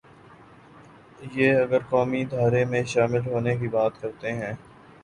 [1.33, 4.53] یہ اگر قومی دھارے میں شامل ہونے کی بات کرتے ہیں۔